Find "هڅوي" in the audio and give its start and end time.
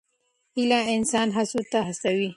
1.87-2.29